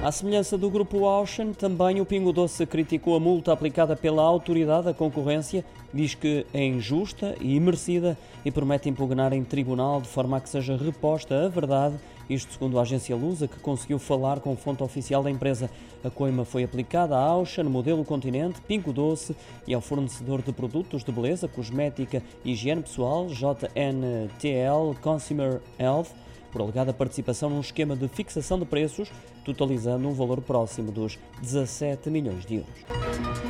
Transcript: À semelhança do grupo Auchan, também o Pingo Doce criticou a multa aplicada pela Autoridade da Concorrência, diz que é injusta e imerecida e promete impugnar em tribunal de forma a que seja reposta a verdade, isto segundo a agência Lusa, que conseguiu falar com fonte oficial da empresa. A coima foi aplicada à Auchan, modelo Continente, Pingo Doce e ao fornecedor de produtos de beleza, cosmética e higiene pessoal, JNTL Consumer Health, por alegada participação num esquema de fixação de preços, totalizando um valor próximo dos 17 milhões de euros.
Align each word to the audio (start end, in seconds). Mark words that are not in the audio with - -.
À 0.00 0.12
semelhança 0.12 0.56
do 0.56 0.70
grupo 0.70 1.06
Auchan, 1.06 1.52
também 1.52 2.00
o 2.00 2.06
Pingo 2.06 2.32
Doce 2.32 2.64
criticou 2.64 3.16
a 3.16 3.20
multa 3.20 3.52
aplicada 3.52 3.96
pela 3.96 4.22
Autoridade 4.22 4.84
da 4.84 4.94
Concorrência, 4.94 5.64
diz 5.92 6.14
que 6.14 6.46
é 6.54 6.64
injusta 6.64 7.34
e 7.40 7.56
imerecida 7.56 8.16
e 8.44 8.50
promete 8.50 8.88
impugnar 8.88 9.32
em 9.32 9.42
tribunal 9.42 10.00
de 10.00 10.06
forma 10.06 10.36
a 10.36 10.40
que 10.40 10.48
seja 10.48 10.76
reposta 10.76 11.46
a 11.46 11.48
verdade, 11.48 11.96
isto 12.28 12.52
segundo 12.52 12.78
a 12.78 12.82
agência 12.82 13.16
Lusa, 13.16 13.48
que 13.48 13.58
conseguiu 13.60 13.98
falar 13.98 14.40
com 14.40 14.56
fonte 14.56 14.82
oficial 14.82 15.22
da 15.22 15.30
empresa. 15.30 15.70
A 16.04 16.10
coima 16.10 16.44
foi 16.44 16.62
aplicada 16.62 17.16
à 17.16 17.20
Auchan, 17.20 17.64
modelo 17.64 18.04
Continente, 18.04 18.60
Pingo 18.60 18.92
Doce 18.92 19.34
e 19.66 19.74
ao 19.74 19.80
fornecedor 19.80 20.42
de 20.42 20.52
produtos 20.52 21.02
de 21.02 21.10
beleza, 21.10 21.48
cosmética 21.48 22.22
e 22.44 22.52
higiene 22.52 22.82
pessoal, 22.82 23.26
JNTL 23.28 24.94
Consumer 25.00 25.60
Health, 25.78 26.08
por 26.52 26.62
alegada 26.62 26.92
participação 26.92 27.50
num 27.50 27.60
esquema 27.60 27.96
de 27.96 28.08
fixação 28.08 28.58
de 28.58 28.64
preços, 28.64 29.10
totalizando 29.44 30.08
um 30.08 30.12
valor 30.12 30.40
próximo 30.40 30.92
dos 30.92 31.18
17 31.42 32.10
milhões 32.10 32.44
de 32.44 32.56
euros. 32.56 33.47